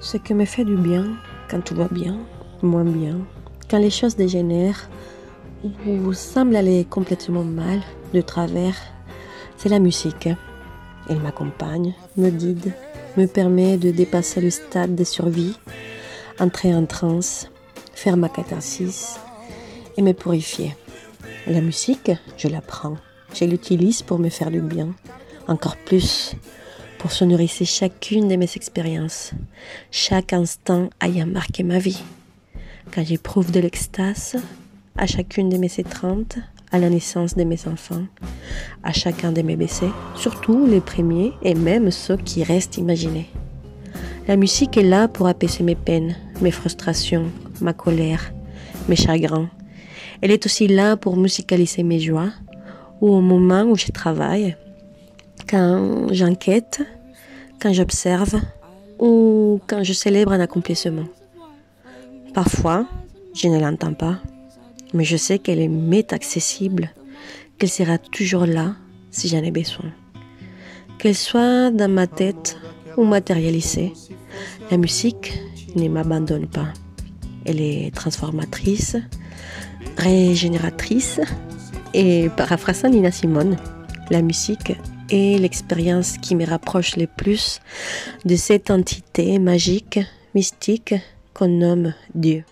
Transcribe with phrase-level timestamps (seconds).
[0.00, 1.16] Ce qui me fait du bien,
[1.50, 2.18] quand tout va bien,
[2.62, 3.18] moins bien,
[3.70, 4.88] quand les choses dégénèrent
[5.86, 7.82] ou semblent aller complètement mal,
[8.14, 8.74] de travers,
[9.58, 10.28] c'est la musique.
[11.08, 12.72] Elle m'accompagne, me guide,
[13.18, 15.54] me permet de dépasser le stade de survie,
[16.38, 17.50] entrer en transe,
[17.92, 19.18] faire ma catharsis
[19.98, 20.74] et me purifier.
[21.46, 22.96] La musique, je la prends,
[23.34, 24.94] je l'utilise pour me faire du bien,
[25.46, 26.34] encore plus
[27.00, 29.32] pour se nourrir chacune de mes expériences.
[29.90, 32.02] Chaque instant ayant marqué ma vie.
[32.94, 34.36] Quand j'éprouve de l'extase,
[34.98, 36.36] à chacune de mes étreintes,
[36.70, 38.04] à la naissance de mes enfants,
[38.82, 43.30] à chacun de mes baissés, surtout les premiers et même ceux qui restent imaginés.
[44.28, 47.30] La musique est là pour apaiser mes peines, mes frustrations,
[47.62, 48.30] ma colère,
[48.90, 49.48] mes chagrins.
[50.20, 52.32] Elle est aussi là pour musicaliser mes joies,
[53.00, 54.54] ou au moment où je travaille,
[55.50, 56.80] quand j'enquête,
[57.60, 58.40] quand j'observe
[59.00, 61.06] ou quand je célèbre un accomplissement.
[62.32, 62.86] Parfois,
[63.34, 64.20] je ne l'entends pas,
[64.94, 66.90] mais je sais qu'elle m'est accessible,
[67.58, 68.76] qu'elle sera toujours là
[69.10, 69.90] si j'en ai besoin.
[70.98, 72.56] Qu'elle soit dans ma tête
[72.96, 73.92] ou matérialisée,
[74.70, 75.40] la musique
[75.74, 76.68] ne m'abandonne pas.
[77.44, 78.96] Elle est transformatrice,
[79.96, 81.20] régénératrice
[81.92, 83.56] et paraphrasant Nina Simone,
[84.10, 84.74] la musique
[85.10, 87.60] est l'expérience qui me rapproche le plus
[88.24, 90.00] de cette entité magique,
[90.34, 90.94] mystique
[91.34, 92.44] qu'on nomme Dieu.